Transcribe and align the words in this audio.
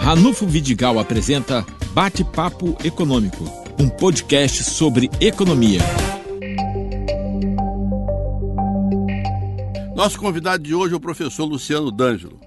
Ranulfo 0.00 0.46
Vidigal 0.46 0.98
apresenta 0.98 1.64
Bate-Papo 1.92 2.74
Econômico, 2.82 3.44
um 3.78 3.86
podcast 3.86 4.64
sobre 4.64 5.10
economia. 5.20 5.80
Nosso 9.94 10.18
convidado 10.18 10.62
de 10.62 10.74
hoje 10.74 10.94
é 10.94 10.96
o 10.96 11.00
professor 11.00 11.44
Luciano 11.44 11.92
D'Angelo. 11.92 12.40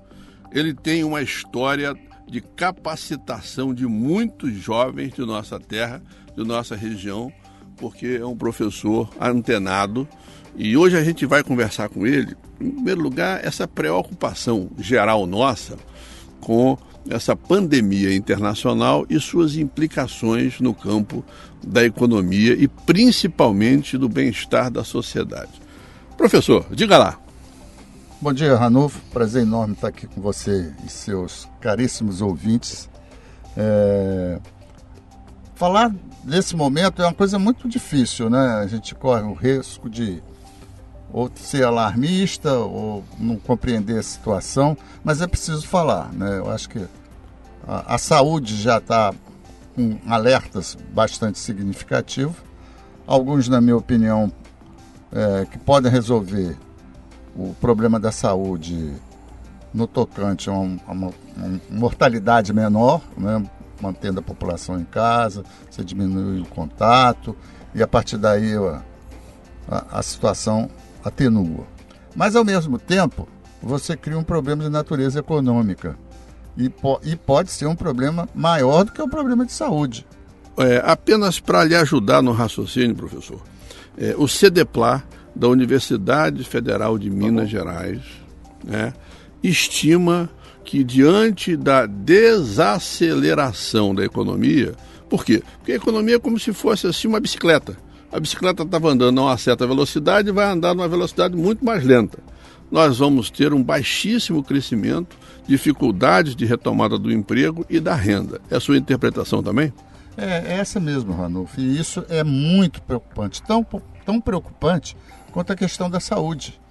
Ele 0.52 0.74
tem 0.74 1.04
uma 1.04 1.22
história 1.22 1.96
de 2.28 2.42
capacitação 2.42 3.72
de 3.72 3.86
muitos 3.86 4.52
jovens 4.56 5.14
de 5.14 5.22
nossa 5.22 5.60
terra, 5.60 6.02
de 6.36 6.44
nossa 6.44 6.76
região, 6.76 7.32
porque 7.78 8.18
é 8.20 8.26
um 8.26 8.36
professor 8.36 9.08
antenado. 9.22 10.08
E 10.56 10.76
hoje 10.76 10.98
a 10.98 11.04
gente 11.04 11.24
vai 11.28 11.44
conversar 11.44 11.88
com 11.88 12.06
ele, 12.06 12.36
em 12.60 12.72
primeiro 12.72 13.02
lugar, 13.02 13.46
essa 13.46 13.68
preocupação 13.68 14.72
geral 14.80 15.28
nossa 15.28 15.78
com 16.42 16.78
essa 17.10 17.36
pandemia 17.36 18.16
internacional 18.16 19.06
e 19.10 19.20
suas 19.20 19.56
implicações 19.56 20.60
no 20.60 20.74
campo 20.74 21.24
da 21.66 21.84
economia 21.84 22.54
e 22.54 22.68
principalmente 22.68 23.98
do 23.98 24.08
bem-estar 24.08 24.72
da 24.72 24.84
sociedade. 24.84 25.62
Professor, 26.18 26.66
diga 26.72 26.98
lá. 26.98 27.20
Bom 28.22 28.32
dia, 28.32 28.56
Ranulfo. 28.56 29.02
Prazer 29.12 29.42
enorme 29.42 29.74
estar 29.74 29.90
aqui 29.90 30.08
com 30.08 30.22
você 30.22 30.74
e 30.86 30.90
seus 30.90 31.48
caríssimos 31.60 32.22
ouvintes. 32.22 32.90
É... 33.58 34.40
Falar 35.56 35.94
desse 36.24 36.56
momento 36.56 37.02
é 37.02 37.06
uma 37.06 37.14
coisa 37.14 37.38
muito 37.38 37.68
difícil, 37.68 38.30
né? 38.30 38.62
A 38.64 38.68
gente 38.68 38.96
corre 38.96 39.24
o 39.24 39.34
risco 39.34 39.90
de 39.90 40.24
ou 41.14 41.32
ser 41.36 41.64
alarmista 41.64 42.52
ou 42.54 43.04
não 43.20 43.38
compreender 43.38 44.00
a 44.00 44.04
situação, 44.04 44.76
mas 45.04 45.22
é 45.22 45.28
preciso 45.28 45.68
falar, 45.68 46.12
né? 46.12 46.40
Eu 46.40 46.50
acho 46.50 46.68
que 46.68 46.84
a, 47.68 47.94
a 47.94 47.98
saúde 48.00 48.60
já 48.60 48.80
está 48.80 49.14
com 49.76 50.00
alertas 50.08 50.76
bastante 50.92 51.38
significativos. 51.38 52.36
Alguns, 53.06 53.48
na 53.48 53.62
minha 53.62 53.78
opinião, 53.78 54.32
é, 55.12 55.46
que 55.46 55.60
podem 55.60 55.92
resolver 55.92 56.58
o 57.36 57.54
problema 57.62 58.00
da 58.00 58.12
saúde 58.12 58.94
no 59.72 59.86
tocante 59.86 60.50
a, 60.50 60.54
um, 60.54 60.80
a 60.88 60.92
uma, 60.92 61.12
uma, 61.38 61.62
mortalidade 61.70 62.52
menor, 62.54 63.02
né? 63.16 63.44
mantendo 63.80 64.20
a 64.20 64.24
população 64.24 64.80
em 64.80 64.86
casa, 64.86 65.44
você 65.70 65.84
diminui 65.84 66.42
o 66.42 66.46
contato 66.46 67.36
e 67.76 67.84
a 67.84 67.88
partir 67.88 68.18
daí 68.18 68.56
a, 68.56 68.82
a, 69.68 70.00
a 70.00 70.04
situação 70.04 70.70
atenua. 71.04 71.66
Mas 72.16 72.36
ao 72.36 72.46
mesmo 72.46 72.78
tempo, 72.78 73.28
você 73.62 73.98
cria 73.98 74.18
um 74.18 74.24
problema 74.24 74.64
de 74.64 74.70
natureza 74.70 75.20
econômica 75.20 75.98
e, 76.58 76.70
po 76.70 77.00
e 77.04 77.16
pode 77.16 77.52
ser 77.52 77.66
um 77.66 77.76
problema 77.76 78.30
maior 78.36 78.84
do 78.84 78.92
que 78.92 79.02
o 79.02 79.06
um 79.06 79.10
problema 79.10 79.46
de 79.46 79.52
saúde. 79.52 80.06
É, 80.58 80.82
apenas 80.86 81.40
para 81.40 81.64
lhe 81.64 81.76
ajudar 81.76 82.22
no 82.22 82.32
raciocínio, 82.32 82.96
professor, 82.96 83.42
é, 83.98 84.14
o 84.18 84.28
CDPLA 84.28 85.04
da 85.36 85.48
Universidade 85.48 86.44
Federal 86.44 86.98
de 86.98 87.10
Minas 87.10 87.46
tá 87.46 87.50
Gerais 87.50 88.02
né, 88.64 88.94
estima 89.42 90.30
que 90.64 90.84
diante 90.84 91.58
da 91.58 91.86
desaceleração 91.86 93.96
da 93.96 94.06
economia, 94.06 94.74
por 95.10 95.26
quê? 95.26 95.44
Porque 95.58 95.74
a 95.74 95.76
economia 95.76 96.16
é 96.16 96.20
como 96.20 96.40
se 96.40 96.54
fosse 96.54 96.88
assim 96.88 97.08
uma 97.08 97.20
bicicleta. 97.20 97.78
A 98.14 98.20
bicicleta 98.20 98.62
estava 98.62 98.90
andando 98.90 99.20
a 99.20 99.24
uma 99.24 99.38
certa 99.40 99.66
velocidade 99.66 100.30
e 100.30 100.32
vai 100.32 100.46
andar 100.46 100.76
numa 100.76 100.88
velocidade 100.88 101.36
muito 101.36 101.66
mais 101.66 101.84
lenta. 101.84 102.20
Nós 102.72 103.00
vamos 103.00 103.32
ter 103.32 103.52
um 103.52 103.64
baixíssimo 103.64 104.44
crescimento, 104.44 105.18
dificuldades 105.48 106.36
de 106.36 106.46
retomada 106.46 107.00
do 107.00 107.12
emprego 107.12 107.66
e 107.68 107.80
da 107.80 107.96
renda. 107.96 108.40
É 108.52 108.56
a 108.56 108.60
sua 108.60 108.78
interpretação 108.78 109.42
também? 109.42 109.74
É, 110.16 110.54
é 110.54 110.58
essa 110.60 110.80
mesmo, 110.80 111.12
Ranulfo. 111.12 111.60
E 111.60 111.80
isso 111.80 112.06
é 112.08 112.24
muito 112.24 112.84
preocupante. 112.84 113.42
Tão, 113.42 113.66
tão 114.06 114.22
preocupante 114.22 114.96
quanto 115.32 115.52
a 115.52 115.56
questão 115.56 115.90
da 115.90 116.00
saúde. 116.00 116.62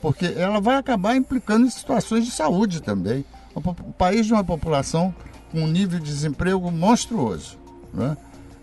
Porque 0.00 0.26
ela 0.36 0.60
vai 0.60 0.76
acabar 0.76 1.16
implicando 1.16 1.66
em 1.66 1.70
situações 1.70 2.24
de 2.24 2.30
saúde 2.30 2.80
também. 2.80 3.24
O 3.56 3.92
país 3.92 4.24
de 4.24 4.32
uma 4.32 4.44
população 4.44 5.12
com 5.50 5.62
um 5.62 5.66
nível 5.66 5.98
de 5.98 6.06
desemprego 6.06 6.70
monstruoso. 6.70 7.58
Né? 7.92 8.16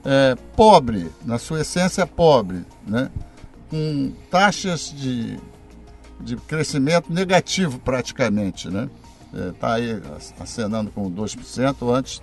É, 0.06 0.36
pobre, 0.56 1.12
na 1.26 1.38
sua 1.38 1.62
essência 1.62 2.08
pobre, 2.08 2.66
né? 2.88 3.10
com 3.70 4.12
taxas 4.32 4.94
de, 4.96 5.38
de 6.20 6.36
crescimento 6.38 7.12
negativo 7.12 7.80
praticamente. 7.80 8.68
Está 8.68 8.82
né? 8.82 8.90
é, 9.34 9.52
tá 9.52 9.74
aí 9.74 10.02
acenando 10.40 10.90
com 10.92 11.12
2% 11.12 11.94
antes 11.94 12.22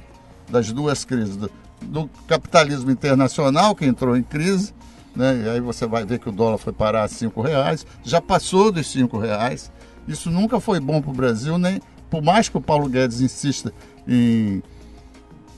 das 0.51 0.73
duas 0.73 1.05
crises. 1.05 1.37
Do, 1.37 1.51
do 1.83 2.11
capitalismo 2.27 2.91
internacional, 2.91 3.75
que 3.75 3.85
entrou 3.85 4.17
em 4.17 4.23
crise, 4.23 4.73
né? 5.15 5.43
E 5.45 5.49
aí 5.49 5.61
você 5.61 5.87
vai 5.87 6.05
ver 6.05 6.19
que 6.19 6.29
o 6.29 6.33
dólar 6.33 6.59
foi 6.59 6.73
parar 6.73 7.05
a 7.05 7.09
cinco 7.09 7.41
reais, 7.41 7.87
já 8.03 8.21
passou 8.21 8.73
dos 8.73 8.87
cinco 8.91 9.19
reais. 9.19 9.71
Isso 10.07 10.31
nunca 10.31 10.61
foi 10.61 10.81
bom 10.81 11.01
para 11.01 11.11
o 11.11 11.15
Brasil, 11.15 11.59
nem 11.59 11.81
por 12.09 12.23
mais 12.23 12.49
que 12.49 12.57
o 12.57 12.61
Paulo 12.61 12.89
Guedes 12.89 13.21
insista 13.21 13.73
em 14.07 14.63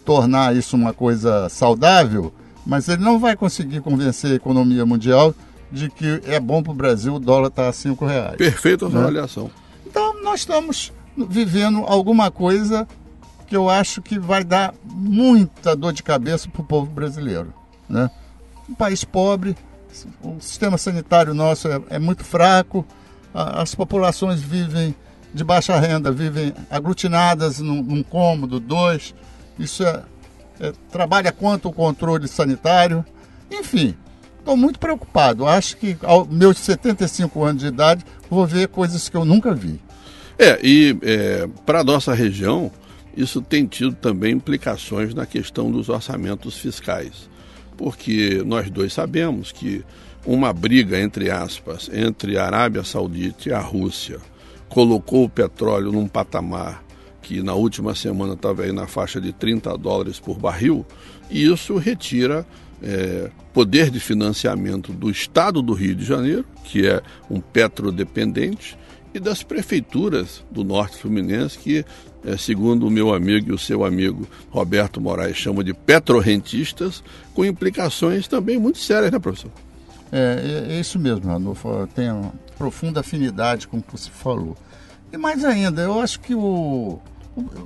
tornar 0.08 0.56
isso 0.56 0.74
uma 0.74 0.94
coisa 0.94 1.50
saudável, 1.50 2.32
mas 2.64 2.88
ele 2.88 3.04
não 3.04 3.19
vai 3.19 3.36
conseguir 3.36 3.82
convencer 3.82 4.32
a 4.32 4.34
economia 4.36 4.86
mundial 4.86 5.34
de 5.70 5.91
que 5.91 6.22
é 6.24 6.41
bom 6.41 6.62
para 6.62 6.72
o 6.72 6.74
Brasil 6.74 7.16
o 7.16 7.19
dólar 7.19 7.48
estar 7.48 7.64
tá 7.64 7.69
a 7.69 7.72
cinco 7.74 8.06
reais. 8.06 8.36
Perfeita 8.38 8.86
a 8.86 8.88
né? 8.88 9.00
avaliação. 9.00 9.50
Então 9.86 10.22
nós 10.22 10.41
estamos 10.41 10.94
vivendo 11.14 11.84
alguma 11.86 12.30
coisa 12.30 12.88
que 13.46 13.54
eu 13.54 13.69
acho 13.69 14.00
que 14.00 14.19
vai 14.19 14.42
dar 14.42 14.72
muita 14.82 15.76
dor 15.76 15.92
de 15.92 16.02
cabeça 16.02 16.48
para 16.48 16.62
o 16.62 16.64
povo 16.64 16.90
brasileiro, 16.90 17.52
né? 17.86 18.10
um 18.66 18.75
país 18.75 19.04
pobre, 19.04 19.54
o 20.22 20.40
sistema 20.40 20.78
sanitário 20.78 21.34
nosso 21.34 21.69
é, 21.69 21.82
é 21.90 21.98
muito 21.98 22.25
fraco, 22.25 22.82
a, 23.34 23.60
as 23.60 23.75
populações 23.75 24.40
vivem 24.40 24.94
de 25.34 25.44
baixa 25.44 25.78
renda, 25.78 26.10
vivem 26.10 26.54
aglutinadas 26.70 27.58
num, 27.58 27.82
num 27.82 28.02
cômodo, 28.02 28.58
dois. 28.58 29.14
Isso 29.58 29.84
é, 29.84 30.02
é, 30.60 30.72
trabalha 30.91 31.32
quanto 31.32 31.69
o 31.69 31.72
controle 31.72 32.28
sanitário. 32.28 33.04
Enfim, 33.50 33.94
estou 34.38 34.56
muito 34.56 34.78
preocupado. 34.78 35.46
Acho 35.46 35.76
que 35.76 35.96
aos 36.02 36.28
meus 36.28 36.58
75 36.58 37.44
anos 37.44 37.62
de 37.62 37.69
idade 37.69 38.04
vou 38.30 38.46
ver 38.46 38.69
coisas 38.69 39.08
que 39.08 39.16
eu 39.16 39.24
nunca 39.24 39.54
vi. 39.54 39.80
É, 40.38 40.58
e 40.62 40.96
é, 41.02 41.48
para 41.66 41.80
a 41.80 41.84
nossa 41.84 42.14
região, 42.14 42.70
isso 43.16 43.42
tem 43.42 43.66
tido 43.66 43.94
também 43.94 44.34
implicações 44.34 45.12
na 45.12 45.26
questão 45.26 45.70
dos 45.70 45.88
orçamentos 45.88 46.56
fiscais 46.56 47.28
porque 47.78 48.42
nós 48.44 48.69
dois 48.69 48.92
sabemos 48.92 49.52
que 49.52 49.82
uma 50.26 50.52
briga, 50.52 51.00
entre 51.00 51.30
aspas, 51.30 51.88
entre 51.90 52.36
a 52.36 52.44
Arábia 52.44 52.82
Saudita 52.82 53.48
e 53.48 53.52
a 53.52 53.60
Rússia 53.60 54.19
colocou 54.69 55.25
o 55.25 55.30
petróleo 55.30 55.92
num 55.92 56.08
patamar 56.08 56.84
que 57.28 57.43
na 57.43 57.53
última 57.53 57.94
semana 57.94 58.33
estava 58.33 58.62
aí 58.62 58.72
na 58.72 58.87
faixa 58.87 59.21
de 59.21 59.34
30 59.34 59.77
dólares 59.77 60.19
por 60.19 60.39
barril, 60.39 60.87
e 61.31 61.44
isso 61.44 61.77
retira 61.77 62.47
é, 62.83 63.31
poder 63.53 63.91
de 63.91 64.00
financiamento 64.00 64.94
do 64.94 65.11
Estado 65.11 65.61
do 65.61 65.75
Rio 65.75 65.94
de 65.94 66.06
Janeiro, 66.06 66.47
que 66.65 66.87
é 66.87 67.03
um 67.31 67.38
petrodependente, 67.38 68.78
e 69.12 69.21
das 69.21 69.43
prefeituras 69.43 70.43
do 70.50 70.65
Norte 70.65 70.97
Fluminense, 70.97 71.59
que, 71.59 71.84
é, 72.25 72.34
segundo 72.38 72.87
o 72.87 72.91
meu 72.91 73.12
amigo 73.12 73.50
e 73.50 73.53
o 73.53 73.59
seu 73.59 73.84
amigo 73.84 74.27
Roberto 74.49 74.99
Moraes, 74.99 75.37
chamam 75.37 75.62
de 75.62 75.75
petrorrentistas, 75.75 77.05
com 77.34 77.44
implicações 77.44 78.27
também 78.27 78.59
muito 78.59 78.78
sérias, 78.78 79.12
né, 79.12 79.19
professor? 79.19 79.50
É, 80.11 80.65
é, 80.71 80.77
é 80.77 80.81
isso 80.81 80.99
mesmo, 80.99 81.27
Ranulfo. 81.27 81.69
Eu 81.69 81.87
tenho 81.88 82.33
profunda 82.56 83.00
afinidade 83.00 83.69
com 83.69 83.77
o 83.77 83.83
que 83.83 83.93
você 83.93 84.09
falou. 84.11 84.56
E 85.12 85.19
mais 85.19 85.44
ainda, 85.44 85.83
eu 85.83 86.00
acho 86.00 86.21
que 86.21 86.34
o 86.34 86.99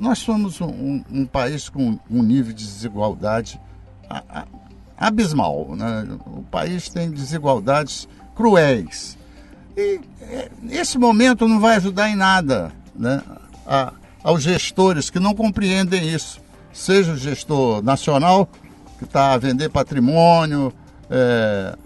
nós 0.00 0.18
somos 0.18 0.60
um, 0.60 1.02
um, 1.10 1.26
país 1.26 1.68
com 1.68 1.98
um 2.10 2.22
nível 2.22 2.52
de 2.52 2.64
desigualdade 2.64 3.60
abismal. 4.96 5.74
Né? 5.76 6.08
O 6.26 6.42
país 6.42 6.88
tem 6.88 7.10
desigualdades 7.10 8.08
cruéis. 8.34 9.18
E 9.76 10.00
é, 10.20 10.50
esse 10.70 10.98
momento 10.98 11.48
não 11.48 11.58
vai 11.58 11.76
ajudar 11.76 12.08
em 12.10 12.16
nada 12.16 12.72
né, 12.94 13.22
a, 13.66 13.92
aos 14.22 14.42
gestores 14.42 15.10
que 15.10 15.18
não 15.18 15.34
compreendem 15.34 16.08
isso. 16.08 16.40
Seja 16.72 17.12
o 17.12 17.16
gestor 17.16 17.82
nacional, 17.82 18.48
que 18.98 19.04
está 19.04 19.32
a 19.32 19.38
vender 19.38 19.68
patrimônio, 19.68 20.72
é, 21.10 21.76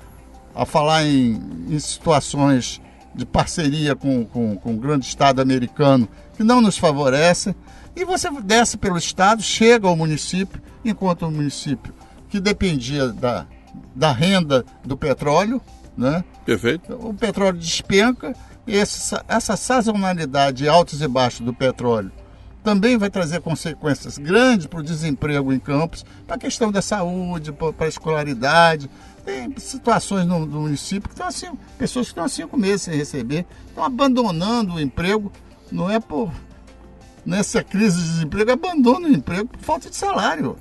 a 0.54 0.64
falar 0.64 1.04
em, 1.04 1.40
em, 1.68 1.78
situações 1.78 2.80
de 3.14 3.24
parceria 3.24 3.96
com, 3.96 4.24
com, 4.24 4.56
com 4.56 4.74
o 4.74 4.76
grande 4.76 5.06
Estado 5.06 5.40
americano, 5.40 6.08
que 6.36 6.44
não 6.44 6.60
nos 6.60 6.76
favorece, 6.78 7.54
e 7.96 8.04
você 8.04 8.30
desce 8.42 8.76
pelo 8.76 8.98
Estado, 8.98 9.42
chega 9.42 9.88
ao 9.88 9.96
município, 9.96 10.60
enquanto 10.84 11.22
o 11.22 11.30
município 11.30 11.94
que 12.28 12.38
dependia 12.38 13.08
da, 13.08 13.46
da 13.94 14.12
renda 14.12 14.64
do 14.84 14.96
petróleo, 14.96 15.60
né? 15.96 16.22
Perfeito. 16.44 16.92
O 16.94 17.14
petróleo 17.14 17.58
despenca 17.58 18.36
e 18.66 18.76
essa, 18.76 19.24
essa 19.26 19.56
sazonalidade 19.56 20.68
altos 20.68 21.00
e 21.00 21.08
baixos 21.08 21.40
do 21.40 21.54
petróleo 21.54 22.12
também 22.62 22.98
vai 22.98 23.08
trazer 23.08 23.40
consequências 23.40 24.18
grandes 24.18 24.66
para 24.66 24.80
o 24.80 24.82
desemprego 24.82 25.52
em 25.52 25.58
campos, 25.58 26.04
para 26.26 26.34
a 26.34 26.38
questão 26.38 26.72
da 26.72 26.82
saúde, 26.82 27.52
para 27.52 27.86
a 27.86 27.88
escolaridade. 27.88 28.90
Tem 29.24 29.54
situações 29.56 30.26
no, 30.26 30.44
no 30.44 30.62
município 30.62 31.08
que 31.08 31.14
estão 31.14 31.28
assim, 31.28 31.46
pessoas 31.78 32.06
que 32.06 32.10
estão 32.10 32.24
há 32.24 32.28
cinco 32.28 32.56
meses 32.56 32.82
sem 32.82 32.96
receber, 32.96 33.46
estão 33.68 33.84
abandonando 33.84 34.74
o 34.74 34.80
emprego, 34.80 35.30
não 35.70 35.88
é 35.88 36.00
por 36.00 36.32
nessa 37.26 37.62
crise 37.62 38.00
de 38.00 38.08
desemprego, 38.08 38.52
abandonam 38.52 39.10
o 39.10 39.12
emprego 39.12 39.48
por 39.48 39.60
falta 39.60 39.90
de 39.90 39.96
salário. 39.96 40.56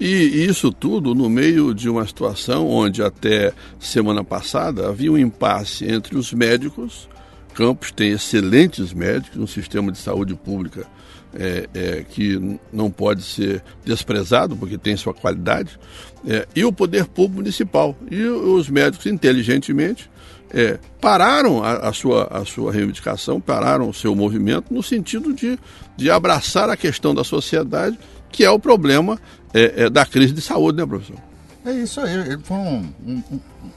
E 0.00 0.46
isso 0.48 0.72
tudo 0.72 1.14
no 1.14 1.28
meio 1.28 1.74
de 1.74 1.88
uma 1.88 2.06
situação 2.06 2.66
onde 2.68 3.02
até 3.02 3.52
semana 3.78 4.24
passada 4.24 4.88
havia 4.88 5.12
um 5.12 5.18
impasse 5.18 5.84
entre 5.84 6.16
os 6.16 6.32
médicos. 6.32 7.08
Campos 7.52 7.90
tem 7.90 8.12
excelentes 8.12 8.92
médicos, 8.92 9.38
um 9.38 9.46
sistema 9.46 9.92
de 9.92 9.98
saúde 9.98 10.34
pública 10.34 10.86
é, 11.34 11.68
é, 11.74 12.04
que 12.08 12.58
não 12.72 12.90
pode 12.90 13.22
ser 13.22 13.62
desprezado 13.84 14.56
porque 14.56 14.78
tem 14.78 14.96
sua 14.96 15.14
qualidade, 15.14 15.78
é, 16.26 16.46
e 16.54 16.64
o 16.64 16.72
poder 16.72 17.06
público 17.06 17.36
municipal. 17.36 17.96
E 18.10 18.22
os 18.22 18.68
médicos, 18.68 19.06
inteligentemente, 19.06 20.10
é, 20.50 20.78
pararam 21.00 21.62
a, 21.62 21.88
a, 21.88 21.92
sua, 21.92 22.24
a 22.30 22.44
sua 22.44 22.72
reivindicação, 22.72 23.40
pararam 23.40 23.88
o 23.88 23.94
seu 23.94 24.14
movimento 24.14 24.72
no 24.72 24.82
sentido 24.82 25.32
de, 25.32 25.58
de 25.96 26.10
abraçar 26.10 26.70
a 26.70 26.76
questão 26.76 27.14
da 27.14 27.22
sociedade, 27.22 27.98
que 28.30 28.44
é 28.44 28.50
o 28.50 28.58
problema 28.58 29.18
é, 29.52 29.84
é, 29.84 29.90
da 29.90 30.04
crise 30.04 30.32
de 30.32 30.40
saúde, 30.40 30.78
né, 30.78 30.86
professor? 30.86 31.16
É 31.64 31.72
isso 31.72 32.00
aí. 32.00 32.38
Foi 32.42 32.56
um, 32.56 32.92
um, 33.06 33.22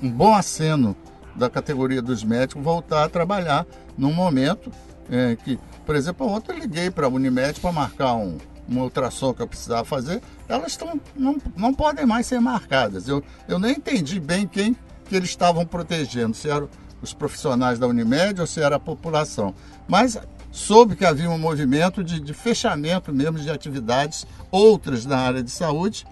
um 0.02 0.10
bom 0.10 0.34
aceno 0.34 0.96
da 1.36 1.50
categoria 1.50 2.02
dos 2.02 2.24
médicos 2.24 2.64
voltar 2.64 3.04
a 3.04 3.10
trabalhar 3.10 3.66
num 3.98 4.14
momento 4.14 4.72
é, 5.10 5.36
que, 5.36 5.60
por 5.86 5.96
exemplo, 5.96 6.28
ontem 6.28 6.54
eu 6.54 6.60
liguei 6.60 6.90
para 6.90 7.08
a 7.08 7.10
Unimed 7.10 7.60
para 7.60 7.72
marcar 7.72 8.14
um, 8.16 8.38
uma 8.68 8.84
ultrassom 8.84 9.34
que 9.34 9.42
eu 9.42 9.48
precisava 9.48 9.84
fazer, 9.84 10.22
elas 10.48 10.76
tão, 10.78 11.00
não, 11.16 11.38
não 11.56 11.74
podem 11.74 12.06
mais 12.06 12.28
ser 12.28 12.40
marcadas. 12.40 13.08
Eu, 13.08 13.24
eu 13.48 13.60
nem 13.60 13.74
entendi 13.74 14.20
bem 14.20 14.48
quem 14.48 14.76
que 15.08 15.16
eles 15.16 15.30
estavam 15.30 15.66
protegendo, 15.66 16.36
se 16.36 16.50
eram 16.50 16.70
os 17.02 17.14
profissionais 17.14 17.80
da 17.80 17.88
Unimed 17.88 18.40
ou 18.40 18.48
se 18.48 18.62
era 18.62 18.78
a 18.78 18.80
população. 18.80 19.54
Mas 19.88 20.18
soube 20.52 20.96
que 20.96 21.06
havia 21.06 21.30
um 21.30 21.38
movimento 21.38 22.04
de, 22.04 22.20
de 22.20 22.34
fechamento 22.34 23.14
mesmo 23.14 23.40
de 23.40 23.50
atividades, 23.50 24.26
outras 24.50 25.06
na 25.06 25.18
área 25.18 25.44
de 25.44 25.52
saúde, 25.52 26.06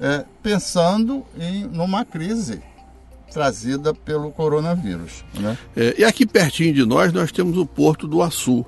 é, 0.00 0.24
pensando 0.42 1.24
em 1.38 1.64
numa 1.64 2.04
crise 2.04 2.62
trazida 3.32 3.94
pelo 3.94 4.32
coronavírus. 4.32 5.24
Né? 5.34 5.56
É, 5.76 5.94
e 5.98 6.04
aqui 6.04 6.26
pertinho 6.26 6.74
de 6.74 6.84
nós, 6.84 7.12
nós 7.12 7.30
temos 7.30 7.56
o 7.56 7.64
Porto 7.64 8.08
do 8.08 8.22
Açu. 8.22 8.64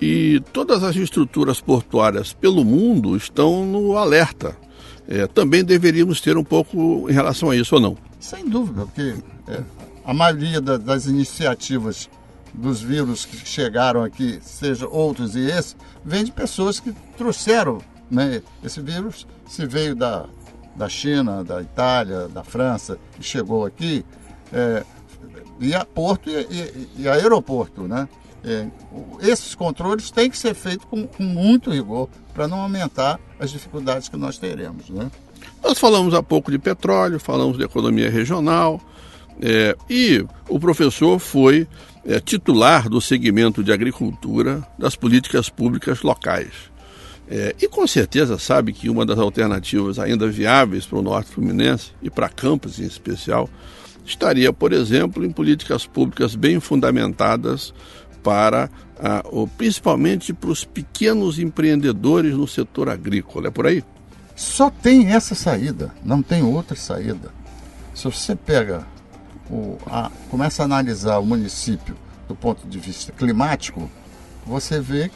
E 0.00 0.40
todas 0.52 0.82
as 0.84 0.94
estruturas 0.96 1.60
portuárias 1.60 2.32
pelo 2.32 2.64
mundo 2.64 3.16
estão 3.16 3.66
no 3.66 3.96
alerta. 3.96 4.56
É, 5.08 5.26
também 5.26 5.64
deveríamos 5.64 6.20
ter 6.20 6.36
um 6.36 6.44
pouco 6.44 7.08
em 7.08 7.12
relação 7.12 7.50
a 7.50 7.56
isso 7.56 7.74
ou 7.74 7.80
não? 7.80 7.96
Sem 8.20 8.48
dúvida, 8.48 8.82
porque 8.82 9.14
é, 9.48 9.62
a 10.04 10.12
maioria 10.12 10.60
da, 10.60 10.76
das 10.76 11.06
iniciativas 11.06 12.08
dos 12.52 12.80
vírus 12.80 13.24
que 13.24 13.36
chegaram 13.36 14.02
aqui, 14.02 14.38
seja 14.42 14.86
outros 14.86 15.34
e 15.34 15.50
esse, 15.50 15.76
vem 16.04 16.24
de 16.24 16.32
pessoas 16.32 16.80
que 16.80 16.92
trouxeram 17.16 17.78
né, 18.10 18.42
esse 18.62 18.80
vírus, 18.80 19.26
se 19.46 19.66
veio 19.66 19.94
da, 19.94 20.26
da 20.74 20.88
China, 20.88 21.44
da 21.44 21.60
Itália, 21.60 22.28
da 22.28 22.42
França 22.42 22.98
e 23.18 23.22
chegou 23.22 23.64
aqui, 23.64 24.04
é, 24.52 24.84
via 25.58 25.84
porto 25.84 26.28
e, 26.28 26.34
e, 26.34 26.88
e 26.98 27.08
aeroporto, 27.08 27.82
né? 27.82 28.08
É, 28.44 28.66
esses 29.20 29.54
controles 29.54 30.10
têm 30.10 30.30
que 30.30 30.38
ser 30.38 30.54
feitos 30.54 30.86
com, 30.88 31.06
com 31.06 31.22
muito 31.22 31.70
rigor 31.70 32.08
para 32.32 32.46
não 32.46 32.60
aumentar 32.60 33.18
as 33.38 33.50
dificuldades 33.50 34.08
que 34.08 34.16
nós 34.16 34.38
teremos, 34.38 34.88
né? 34.88 35.10
Nós 35.62 35.78
falamos 35.78 36.14
há 36.14 36.22
pouco 36.22 36.50
de 36.50 36.58
petróleo, 36.58 37.18
falamos 37.18 37.58
de 37.58 37.64
economia 37.64 38.10
regional, 38.10 38.80
é, 39.40 39.76
e 39.88 40.24
o 40.48 40.58
professor 40.58 41.18
foi 41.18 41.66
é, 42.04 42.20
titular 42.20 42.88
do 42.88 43.00
segmento 43.00 43.62
de 43.62 43.72
agricultura 43.72 44.66
das 44.78 44.96
políticas 44.96 45.48
públicas 45.48 46.02
locais. 46.02 46.52
É, 47.30 47.54
e 47.60 47.68
com 47.68 47.86
certeza 47.86 48.38
sabe 48.38 48.72
que 48.72 48.88
uma 48.88 49.04
das 49.04 49.18
alternativas 49.18 49.98
ainda 49.98 50.26
viáveis 50.28 50.86
para 50.86 50.98
o 50.98 51.02
Norte 51.02 51.30
Fluminense 51.30 51.92
e 52.02 52.08
para 52.08 52.28
Campos 52.28 52.80
em 52.80 52.86
especial 52.86 53.48
estaria, 54.08 54.52
por 54.52 54.72
exemplo, 54.72 55.24
em 55.24 55.30
políticas 55.30 55.86
públicas 55.86 56.34
bem 56.34 56.58
fundamentadas 56.60 57.74
para, 58.22 58.70
ah, 58.98 59.22
principalmente 59.56 60.32
para 60.32 60.50
os 60.50 60.64
pequenos 60.64 61.38
empreendedores 61.38 62.34
no 62.34 62.48
setor 62.48 62.88
agrícola. 62.88 63.48
É 63.48 63.50
por 63.50 63.66
aí? 63.66 63.84
Só 64.34 64.70
tem 64.70 65.12
essa 65.12 65.34
saída, 65.34 65.92
não 66.04 66.22
tem 66.22 66.42
outra 66.42 66.76
saída. 66.76 67.30
Se 67.94 68.04
você 68.04 68.34
pega, 68.34 68.86
o, 69.50 69.76
a, 69.86 70.10
começa 70.30 70.62
a 70.62 70.64
analisar 70.64 71.18
o 71.18 71.26
município 71.26 71.96
do 72.26 72.34
ponto 72.34 72.66
de 72.66 72.78
vista 72.78 73.12
climático, 73.12 73.90
você 74.46 74.80
vê 74.80 75.10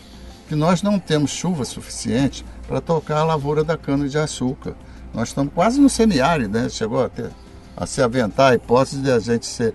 que 0.49 0.55
nós 0.55 0.83
não 0.83 0.99
temos 0.99 1.31
chuva 1.31 1.65
suficiente 1.65 2.45
para 2.67 2.81
tocar 2.81 3.19
a 3.19 3.25
lavoura 3.25 3.63
da 3.63 3.77
cana-de-açúcar. 3.77 4.75
Nós 5.15 5.29
estamos 5.29 5.53
quase 5.55 5.81
no 5.81 5.89
semiárido, 5.89 6.59
né? 6.59 6.69
Chegou 6.69 7.05
até 7.05 7.31
a 7.77 7.87
se 7.87 8.03
aventar 8.03 8.53
a 8.53 8.55
hipótese 8.55 9.01
de 9.01 9.11
a 9.11 9.19
gente 9.19 9.47
ser 9.47 9.75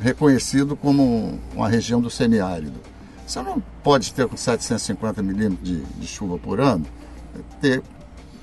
reconhecido 0.00 0.76
como 0.76 1.38
uma 1.54 1.68
região 1.68 2.00
do 2.00 2.10
semiárido. 2.10 2.80
Você 3.26 3.42
não 3.42 3.62
pode 3.82 4.12
ter 4.12 4.28
com 4.28 4.36
750 4.36 5.22
milímetros 5.22 5.68
de, 5.68 5.82
de 5.82 6.06
chuva 6.06 6.38
por 6.38 6.60
ano, 6.60 6.86
ter 7.60 7.82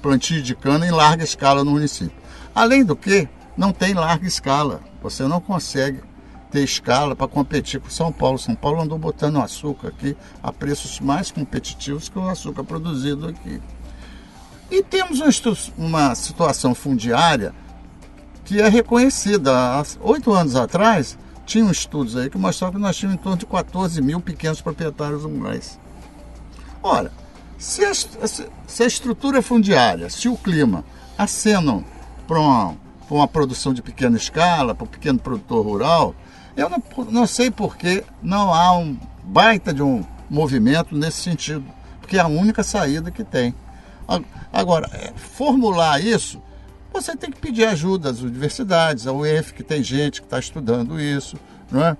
plantio 0.01 0.41
de 0.41 0.56
cana 0.56 0.85
em 0.85 0.91
larga 0.91 1.24
escala 1.24 1.63
no 1.63 1.71
município. 1.71 2.18
Além 2.53 2.83
do 2.83 2.95
que, 2.95 3.27
não 3.56 3.71
tem 3.71 3.94
larga 3.94 4.27
escala. 4.27 4.81
Você 5.01 5.24
não 5.24 5.39
consegue 5.39 6.01
ter 6.51 6.63
escala 6.63 7.15
para 7.15 7.27
competir 7.27 7.80
com 7.80 7.89
São 7.89 8.12
Paulo. 8.12 8.38
São 8.38 8.56
Paulo 8.56 8.81
andou 8.81 8.97
botando 8.97 9.39
açúcar 9.39 9.89
aqui 9.89 10.15
a 10.41 10.51
preços 10.51 11.00
mais 11.00 11.31
competitivos 11.31 12.09
que 12.09 12.19
o 12.19 12.27
açúcar 12.27 12.63
produzido 12.63 13.27
aqui. 13.27 13.62
E 14.69 14.81
temos 14.83 15.19
uma 15.77 16.15
situação 16.15 16.75
fundiária 16.75 17.53
que 18.54 18.62
é 18.62 18.70
reconhecida. 18.70 19.52
Há 19.52 19.84
oito 20.02 20.32
anos 20.32 20.56
atrás, 20.56 21.18
tinham 21.44 21.72
estudos 21.72 22.16
aí 22.16 22.30
que 22.30 22.38
mostravam 22.38 22.76
que 22.76 22.82
nós 22.82 22.96
tínhamos 22.96 23.20
em 23.20 23.24
torno 23.24 23.38
de 23.40 23.48
14 23.48 24.00
mil 24.00 24.22
pequenos 24.22 24.62
proprietários 24.62 25.24
rurais. 25.24 25.80
Ora, 26.84 27.12
se 27.58 27.84
a, 27.84 27.94
se 27.96 28.84
a 28.84 28.86
estrutura 28.86 29.42
fundiária, 29.42 30.08
se 30.10 30.30
o 30.30 30.38
clima 30.38 30.86
acenam 31.18 31.83
para 32.28 32.40
uma, 32.40 32.78
uma 33.10 33.28
produção 33.28 33.74
de 33.74 33.81
pequena 33.81 34.18
escala, 34.18 34.76
para 34.76 34.86
o 34.86 34.88
pequeno 34.88 35.18
produtor 35.18 35.66
rural, 35.66 36.16
eu 36.56 36.69
não, 36.69 36.83
não 37.10 37.26
sei 37.26 37.50
por 37.50 37.76
que 37.76 38.04
não 38.22 38.54
há 38.54 38.78
um 38.78 38.95
baita 39.24 39.74
de 39.74 39.81
um 39.81 40.06
movimento 40.30 40.95
nesse 40.95 41.22
sentido, 41.22 41.66
porque 42.00 42.18
é 42.18 42.19
a 42.19 42.28
única 42.28 42.64
saída 42.64 43.10
que 43.10 43.24
tem. 43.24 43.56
Agora, 44.52 44.88
é, 44.94 45.12
formular 45.16 46.00
isso, 46.04 46.40
você 46.94 47.16
tem 47.16 47.31
que 47.31 47.40
pedir 47.40 47.66
ajuda 47.66 48.09
às 48.09 48.21
universidades, 48.21 49.07
ao 49.07 49.18
UF, 49.21 49.54
que 49.54 49.64
tem 49.64 49.83
gente 49.83 50.21
que 50.21 50.28
está 50.28 50.40
estudando 50.40 51.00
isso, 51.02 51.35
não 51.71 51.83
é? 51.83 51.97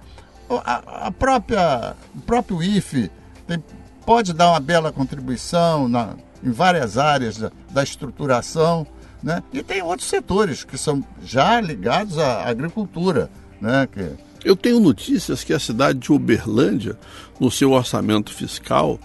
A, 0.63 1.07
a 1.07 1.12
própria, 1.12 1.95
o 2.15 2.21
próprio 2.21 2.62
IFE 2.62 3.09
tem, 3.47 3.63
pode 4.05 4.33
dar 4.33 4.51
uma 4.51 4.59
bela 4.59 4.91
contribuição 4.91 5.89
na, 5.89 6.15
em 6.43 6.51
várias 6.51 6.97
áreas 6.97 7.38
da, 7.38 7.51
da 7.71 7.83
estruturação, 7.83 8.85
né? 9.21 9.41
E 9.51 9.63
tem 9.63 9.81
outros 9.81 10.07
setores 10.07 10.63
que 10.63 10.77
são 10.77 11.03
já 11.23 11.59
ligados 11.59 12.19
à 12.19 12.47
agricultura, 12.47 13.31
né? 13.59 13.88
Que, 13.91 14.12
eu 14.43 14.55
tenho 14.55 14.79
notícias 14.79 15.43
que 15.43 15.53
a 15.53 15.59
cidade 15.59 16.00
de 16.00 16.12
Uberlândia, 16.12 16.97
no 17.39 17.50
seu 17.50 17.71
orçamento 17.71 18.33
fiscal, 18.33 19.00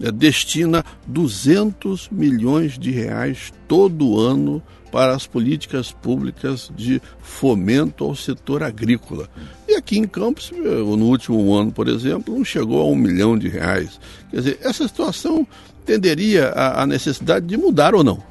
é, 0.00 0.10
destina 0.10 0.84
200 1.06 2.08
milhões 2.10 2.78
de 2.78 2.90
reais 2.92 3.52
todo 3.66 4.18
ano 4.18 4.62
para 4.94 5.12
as 5.12 5.26
políticas 5.26 5.90
públicas 5.90 6.70
de 6.72 7.02
fomento 7.20 8.04
ao 8.04 8.14
setor 8.14 8.62
agrícola. 8.62 9.28
E 9.66 9.74
aqui 9.74 9.98
em 9.98 10.06
Campos, 10.06 10.52
eh, 10.54 10.56
no 10.56 11.06
último 11.06 11.52
ano, 11.52 11.72
por 11.72 11.88
exemplo, 11.88 12.32
não 12.32 12.44
chegou 12.44 12.80
a 12.80 12.84
um 12.84 12.94
milhão 12.94 13.36
de 13.36 13.48
reais. 13.48 13.98
Quer 14.30 14.36
dizer, 14.36 14.58
essa 14.62 14.86
situação 14.86 15.44
tenderia 15.84 16.52
à 16.52 16.86
necessidade 16.86 17.44
de 17.44 17.56
mudar 17.56 17.92
ou 17.92 18.04
não? 18.04 18.22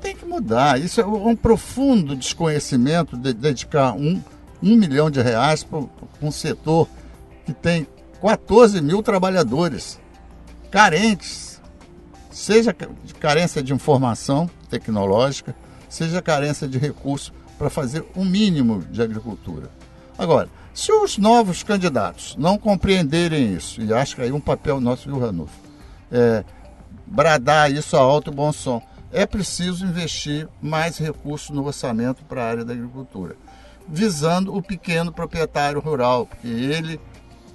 Tem 0.00 0.14
que 0.14 0.24
mudar. 0.24 0.80
Isso 0.80 1.00
é 1.00 1.04
um 1.04 1.34
profundo 1.34 2.14
desconhecimento 2.14 3.16
de 3.16 3.32
dedicar 3.32 3.92
um 3.92 4.22
um 4.62 4.76
milhão 4.76 5.10
de 5.10 5.20
reais 5.20 5.64
para 5.64 5.82
um 6.22 6.30
setor 6.30 6.88
que 7.44 7.52
tem 7.52 7.84
14 8.20 8.80
mil 8.80 9.02
trabalhadores 9.02 9.98
carentes, 10.70 11.60
seja 12.30 12.72
de 13.04 13.12
carência 13.14 13.60
de 13.60 13.72
informação 13.72 14.48
tecnológica, 14.70 15.52
seja 15.92 16.22
carência 16.22 16.66
de 16.66 16.78
recursos 16.78 17.30
para 17.58 17.68
fazer 17.68 18.02
o 18.14 18.22
um 18.22 18.24
mínimo 18.24 18.82
de 18.90 19.02
agricultura. 19.02 19.68
Agora, 20.16 20.48
se 20.72 20.90
os 20.90 21.18
novos 21.18 21.62
candidatos 21.62 22.34
não 22.38 22.56
compreenderem 22.56 23.54
isso, 23.54 23.82
e 23.82 23.92
acho 23.92 24.16
que 24.16 24.22
aí 24.22 24.32
um 24.32 24.40
papel 24.40 24.80
nosso, 24.80 25.06
viu, 25.06 25.18
Ranulfo, 25.18 25.52
é 26.10 26.42
bradar 27.06 27.70
isso 27.70 27.94
a 27.94 28.00
alto 28.00 28.30
e 28.30 28.34
bom 28.34 28.50
som. 28.52 28.82
É 29.12 29.26
preciso 29.26 29.84
investir 29.84 30.48
mais 30.62 30.96
recursos 30.96 31.50
no 31.50 31.66
orçamento 31.66 32.24
para 32.24 32.42
a 32.42 32.48
área 32.48 32.64
da 32.64 32.72
agricultura, 32.72 33.36
visando 33.86 34.56
o 34.56 34.62
pequeno 34.62 35.12
proprietário 35.12 35.78
rural, 35.78 36.24
porque 36.24 36.48
ele 36.48 36.98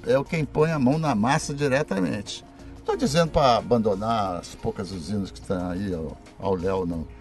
é 0.06 0.16
o 0.20 0.24
quem 0.24 0.46
põe 0.46 0.72
a 0.72 0.78
mão 0.78 1.00
na 1.00 1.16
massa 1.16 1.56
diretamente. 1.56 2.46
Estou 2.78 2.96
dizendo 2.96 3.32
para 3.32 3.58
abandonar 3.58 4.36
as 4.36 4.54
poucas 4.54 4.92
usinas 4.92 5.32
que 5.32 5.40
estão 5.40 5.72
aí 5.72 5.92
ao, 5.92 6.16
ao 6.40 6.54
léu, 6.54 6.86
não. 6.86 7.17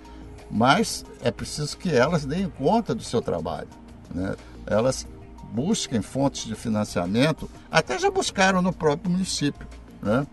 Mas 0.50 1.04
é 1.22 1.30
preciso 1.30 1.76
que 1.76 1.90
elas 1.90 2.24
deem 2.24 2.48
conta 2.48 2.94
do 2.94 3.02
seu 3.02 3.20
trabalho. 3.20 3.68
Né? 4.14 4.34
Elas 4.66 5.06
busquem 5.52 6.02
fontes 6.02 6.44
de 6.46 6.54
financiamento, 6.54 7.48
até 7.70 7.98
já 7.98 8.10
buscaram 8.10 8.60
no 8.60 8.72
próprio 8.72 9.10
município, 9.10 9.66
né? 10.02 10.26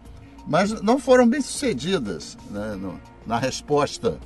mas 0.46 0.82
não 0.82 1.00
foram 1.00 1.28
bem 1.28 1.42
sucedidas 1.42 2.38
né? 2.50 2.76
no, 2.76 3.00
na 3.26 3.38
resposta 3.38 4.18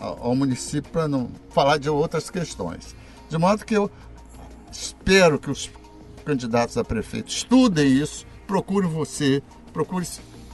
ao 0.00 0.34
município 0.34 0.90
para 0.90 1.06
não 1.06 1.30
falar 1.50 1.78
de 1.78 1.88
outras 1.88 2.30
questões. 2.30 2.96
De 3.28 3.38
modo 3.38 3.64
que 3.64 3.74
eu 3.74 3.90
espero 4.70 5.38
que 5.38 5.50
os 5.50 5.70
candidatos 6.24 6.76
a 6.76 6.84
prefeito 6.84 7.28
estudem 7.28 7.86
isso, 7.86 8.26
procurem 8.46 8.90
você, 8.90 9.42
procure 9.72 10.06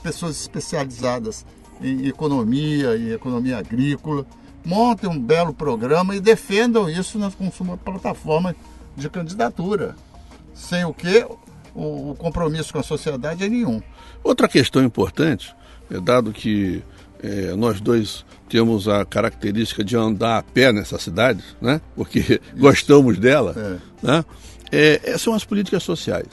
pessoas 0.03 0.39
especializadas 0.39 1.45
em 1.81 2.07
economia 2.07 2.95
e 2.95 3.13
economia 3.13 3.57
agrícola, 3.57 4.25
montem 4.65 5.09
um 5.09 5.19
belo 5.19 5.53
programa 5.53 6.15
e 6.15 6.19
defendam 6.19 6.89
isso 6.89 7.17
na 7.17 7.31
sua 7.31 7.77
plataforma 7.77 8.55
de 8.95 9.09
candidatura. 9.09 9.95
Sem 10.53 10.83
o 10.83 10.93
que 10.93 11.25
o, 11.73 12.11
o 12.11 12.15
compromisso 12.15 12.73
com 12.73 12.79
a 12.79 12.83
sociedade 12.83 13.43
é 13.43 13.49
nenhum. 13.49 13.81
Outra 14.23 14.47
questão 14.47 14.83
importante, 14.83 15.55
é 15.89 15.99
dado 15.99 16.31
que 16.31 16.83
é, 17.21 17.55
nós 17.55 17.79
dois 17.79 18.25
temos 18.49 18.87
a 18.87 19.05
característica 19.05 19.83
de 19.83 19.95
andar 19.95 20.39
a 20.39 20.43
pé 20.43 20.71
nessa 20.71 20.97
cidade, 20.97 21.43
né? 21.61 21.79
porque 21.95 22.19
Isso. 22.41 22.41
gostamos 22.57 23.17
dela, 23.17 23.53
é. 23.57 24.05
Né? 24.05 24.25
É, 24.71 25.17
são 25.17 25.33
as 25.33 25.43
políticas 25.43 25.83
sociais. 25.83 26.27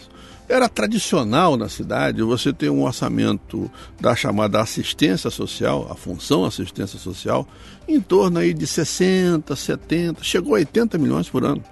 Era 0.48 0.68
tradicional 0.68 1.56
na 1.56 1.68
cidade 1.68 2.22
você 2.22 2.52
ter 2.52 2.70
um 2.70 2.84
orçamento 2.84 3.68
da 4.00 4.14
chamada 4.14 4.60
assistência 4.60 5.28
social, 5.28 5.88
a 5.90 5.96
função 5.96 6.44
assistência 6.44 6.98
social, 7.00 7.48
em 7.88 8.00
torno 8.00 8.38
aí 8.38 8.54
de 8.54 8.64
60, 8.64 9.56
70, 9.56 10.22
chegou 10.22 10.54
a 10.54 10.58
80 10.58 10.98
milhões 10.98 11.28
por 11.28 11.44
ano. 11.44 11.64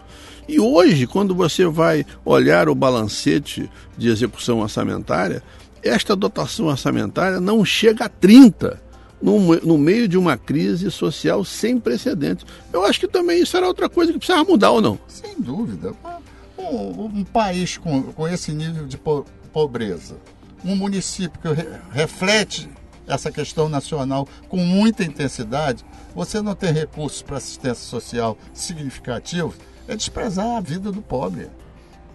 E 0.48 0.58
hoje, 0.58 1.06
quando 1.06 1.34
você 1.34 1.66
vai 1.66 2.04
olhar 2.24 2.68
o 2.68 2.74
balancete 2.74 3.70
de 3.96 4.08
execução 4.08 4.58
orçamentária, 4.58 5.42
esta 5.80 6.16
dotação 6.16 6.66
orçamentária 6.66 7.40
não 7.40 7.64
chega 7.64 8.06
a 8.06 8.08
30 8.08 8.82
no, 9.22 9.38
no 9.60 9.78
meio 9.78 10.08
de 10.08 10.18
uma 10.18 10.36
crise 10.36 10.90
social 10.90 11.44
sem 11.44 11.78
precedentes. 11.78 12.44
Eu 12.72 12.84
acho 12.84 12.98
que 12.98 13.08
também 13.08 13.40
isso 13.40 13.56
era 13.56 13.68
outra 13.68 13.88
coisa 13.88 14.12
que 14.12 14.18
precisava 14.18 14.44
mudar 14.44 14.72
ou 14.72 14.82
não? 14.82 14.98
Sem 15.06 15.40
dúvida 15.40 15.94
um, 16.64 17.04
um 17.04 17.24
país 17.24 17.76
com, 17.76 18.02
com 18.02 18.28
esse 18.28 18.52
nível 18.52 18.86
de 18.86 18.96
po 18.96 19.24
pobreza, 19.52 20.16
um 20.64 20.74
município 20.74 21.40
que 21.40 21.48
re 21.48 21.78
reflete 21.92 22.68
essa 23.06 23.30
questão 23.30 23.68
nacional 23.68 24.26
com 24.48 24.56
muita 24.56 25.04
intensidade, 25.04 25.84
você 26.14 26.40
não 26.40 26.54
ter 26.54 26.72
recursos 26.72 27.22
para 27.22 27.36
assistência 27.36 27.84
social 27.84 28.36
significativos, 28.52 29.56
é 29.86 29.94
desprezar 29.94 30.56
a 30.56 30.60
vida 30.60 30.90
do 30.90 31.02
pobre. 31.02 31.48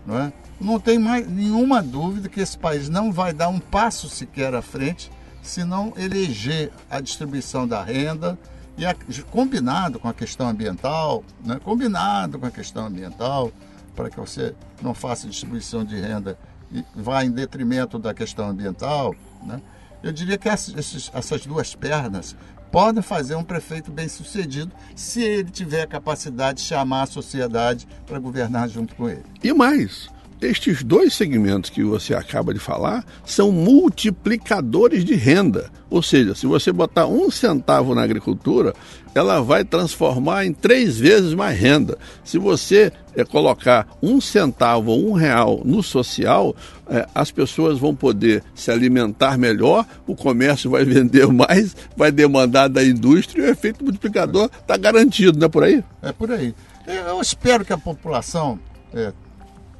Não, 0.06 0.20
é? 0.20 0.34
não 0.60 0.80
tem 0.80 0.98
mais 0.98 1.30
nenhuma 1.30 1.82
dúvida 1.82 2.28
que 2.28 2.40
esse 2.40 2.58
país 2.58 2.90
não 2.90 3.12
vai 3.12 3.32
dar 3.32 3.50
um 3.50 3.60
passo 3.60 4.10
sequer 4.10 4.54
à 4.56 4.62
frente 4.62 5.12
se 5.42 5.64
não 5.64 5.94
eleger 5.96 6.72
a 6.90 7.00
distribuição 7.00 7.68
da 7.68 7.84
renda 7.84 8.38
e 8.78 8.86
a, 8.86 8.96
combinado 9.30 10.00
com 10.00 10.08
a 10.08 10.14
questão 10.14 10.48
ambiental, 10.48 11.24
né? 11.46 11.60
combinado 11.64 12.40
com 12.40 12.46
a 12.46 12.52
questão 12.52 12.86
ambiental, 12.86 13.52
para 13.96 14.10
que 14.10 14.20
você 14.20 14.56
não 14.82 14.94
faça 14.94 15.28
distribuição 15.28 15.84
de 15.84 16.00
renda 16.00 16.38
e 16.72 16.84
vá 16.96 17.24
em 17.24 17.32
detrimento 17.32 17.98
da 17.98 18.14
questão 18.14 18.50
ambiental, 18.50 19.16
né? 19.44 19.62
eu 20.04 20.12
diria 20.12 20.38
que 20.38 20.48
essas, 20.48 21.12
essas 21.14 21.46
duas 21.46 21.76
pernas 21.76 22.36
podem 22.72 23.02
fazer 23.02 23.36
um 23.36 23.44
prefeito 23.44 23.92
bem 23.92 24.08
sucedido 24.08 24.72
se 24.96 25.22
ele 25.22 25.50
tiver 25.50 25.82
a 25.82 25.88
capacidade 25.88 26.60
de 26.60 26.66
chamar 26.66 27.04
a 27.04 27.08
sociedade 27.08 27.88
para 28.06 28.20
governar 28.20 28.70
junto 28.70 28.96
com 28.96 29.10
ele. 29.10 29.26
E 29.44 29.52
mais, 29.52 30.10
estes 30.42 30.84
dois 30.84 31.14
segmentos 31.14 31.70
que 31.70 31.84
você 31.84 32.14
acaba 32.14 32.54
de 32.54 32.60
falar 32.60 33.06
são 33.26 33.52
multiplicadores 33.52 35.04
de 35.04 35.14
renda. 35.14 35.70
Ou 35.90 36.02
seja, 36.02 36.34
se 36.36 36.46
você 36.46 36.72
botar 36.72 37.08
um 37.08 37.30
centavo 37.30 37.94
na 37.94 38.04
agricultura, 38.04 38.74
ela 39.14 39.42
vai 39.42 39.66
transformar 39.66 40.46
em 40.46 40.54
três 40.54 40.98
vezes 40.98 41.34
mais 41.34 41.60
renda. 41.60 41.98
Se 42.24 42.38
você 42.38 42.92
é, 43.16 43.26
colocar 43.26 43.88
um 44.02 44.22
centavo 44.22 44.92
ou 44.92 45.10
um 45.10 45.14
real 45.14 45.62
no 45.66 45.84
social, 45.84 46.56
é, 46.88 47.06
as 47.14 47.32
pessoas 47.32 47.78
vão 47.78 47.94
poder 47.94 48.44
se 48.56 48.72
alimentar 48.72 49.38
melhor, 49.38 49.86
o 50.08 50.16
comércio 50.16 50.70
vai 50.70 50.86
vender 50.86 51.28
mais, 51.28 51.76
vai 51.98 52.12
demandar 52.12 52.70
da 52.70 52.84
indústria 52.84 53.42
e 53.42 53.46
o 53.48 53.52
efeito 53.52 53.84
multiplicador 53.84 54.50
está 54.62 54.78
garantido, 54.78 55.38
não 55.38 55.48
é 55.48 55.50
por 55.50 55.64
aí? 55.64 55.84
É 56.02 56.12
por 56.14 56.32
aí. 56.32 56.54
Eu 56.88 57.20
espero 57.20 57.66
que 57.66 57.74
a 57.74 57.78
população. 57.78 58.60
É 58.94 59.12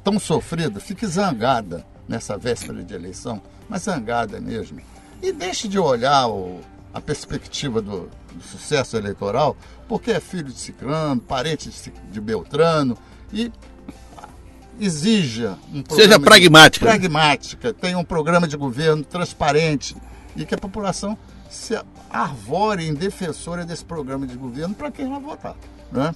tão 0.02 0.18
sofrida, 0.18 0.80
fique 0.80 1.06
zangada 1.06 1.84
nessa 2.08 2.36
véspera 2.36 2.82
de 2.82 2.94
eleição, 2.94 3.40
mas 3.68 3.82
zangada 3.82 4.40
mesmo. 4.40 4.80
E 5.22 5.32
deixe 5.32 5.68
de 5.68 5.78
olhar 5.78 6.28
o, 6.28 6.60
a 6.92 7.00
perspectiva 7.00 7.80
do, 7.80 8.10
do, 8.32 8.42
sucesso 8.42 8.96
eleitoral, 8.96 9.56
porque 9.88 10.10
é 10.10 10.20
filho 10.20 10.44
de 10.44 10.58
Ciclano, 10.58 11.20
parente 11.20 11.68
de, 11.68 11.92
de 12.10 12.20
Beltrano, 12.20 12.96
e 13.32 13.52
exija 14.80 15.58
um 15.72 15.84
Seja 15.94 16.18
pragmática. 16.18 16.86
De, 16.86 16.90
pragmática, 16.90 17.72
tenha 17.72 17.98
um 17.98 18.04
programa 18.04 18.48
de 18.48 18.56
governo 18.56 19.04
transparente 19.04 19.96
e 20.34 20.44
que 20.44 20.54
a 20.54 20.58
população 20.58 21.16
se 21.50 21.78
arvore 22.08 22.86
em 22.86 22.94
defensora 22.94 23.64
desse 23.64 23.84
programa 23.84 24.26
de 24.26 24.36
governo 24.36 24.74
para 24.74 24.90
quem 24.90 25.08
vai 25.08 25.20
votar. 25.20 25.54
Né? 25.92 26.14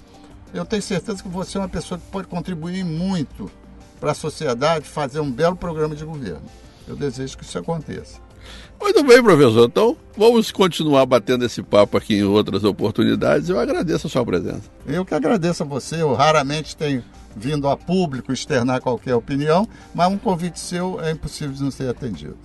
Eu 0.53 0.65
tenho 0.65 0.81
certeza 0.81 1.21
que 1.21 1.29
você 1.29 1.57
é 1.57 1.61
uma 1.61 1.69
pessoa 1.69 1.99
que 1.99 2.05
pode 2.11 2.27
contribuir 2.27 2.83
muito 2.83 3.51
para 3.99 4.11
a 4.11 4.15
sociedade 4.15 4.85
fazer 4.85 5.19
um 5.19 5.31
belo 5.31 5.55
programa 5.55 5.95
de 5.95 6.05
governo. 6.05 6.43
Eu 6.87 6.95
desejo 6.95 7.37
que 7.37 7.43
isso 7.43 7.57
aconteça. 7.57 8.19
Muito 8.79 9.03
bem, 9.03 9.23
professor. 9.23 9.67
Então, 9.67 9.97
vamos 10.15 10.51
continuar 10.51 11.05
batendo 11.05 11.45
esse 11.45 11.63
papo 11.63 11.97
aqui 11.97 12.15
em 12.15 12.23
outras 12.23 12.63
oportunidades. 12.63 13.49
Eu 13.49 13.59
agradeço 13.59 14.07
a 14.07 14.09
sua 14.09 14.25
presença. 14.25 14.63
Eu 14.85 15.03
que 15.05 15.13
agradeço 15.13 15.63
a 15.63 15.65
você. 15.65 16.01
Eu 16.01 16.13
raramente 16.13 16.75
tenho 16.75 17.03
vindo 17.35 17.67
a 17.67 17.75
público 17.75 18.31
externar 18.31 18.81
qualquer 18.81 19.15
opinião, 19.15 19.67
mas 19.93 20.11
um 20.11 20.17
convite 20.17 20.59
seu 20.59 21.01
é 21.01 21.11
impossível 21.11 21.53
de 21.53 21.63
não 21.63 21.71
ser 21.71 21.89
atendido. 21.89 22.37